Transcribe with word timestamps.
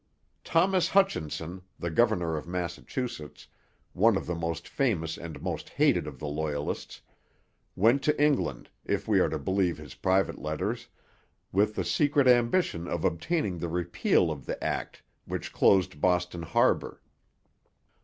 Thomas 0.43 0.87
Hutchinson, 0.89 1.61
the 1.77 1.91
governor 1.91 2.35
of 2.35 2.47
Massachusetts, 2.47 3.45
one 3.93 4.17
of 4.17 4.25
the 4.25 4.33
most 4.33 4.67
famous 4.67 5.15
and 5.15 5.39
most 5.43 5.69
hated 5.69 6.07
of 6.07 6.17
the 6.17 6.27
Loyalists, 6.27 7.01
went 7.75 8.01
to 8.01 8.19
England, 8.19 8.71
if 8.83 9.07
we 9.07 9.19
are 9.19 9.29
to 9.29 9.37
believe 9.37 9.77
his 9.77 9.93
private 9.93 10.39
letters, 10.39 10.87
with 11.51 11.75
the 11.75 11.85
secret 11.85 12.27
ambition 12.27 12.87
of 12.87 13.05
obtaining 13.05 13.59
the 13.59 13.69
repeal 13.69 14.31
of 14.31 14.47
the 14.47 14.57
act 14.63 15.03
which 15.25 15.53
closed 15.53 16.01
Boston 16.01 16.41
harbour. 16.41 16.99